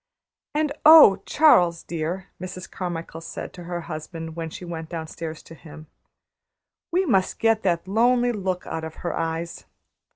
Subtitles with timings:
[0.55, 2.67] "And oh, Charles, dear," Mrs.
[2.71, 5.85] Carmichael said to her husband, when she went downstairs to him,
[6.91, 9.65] "We must get that lonely look out of her eyes!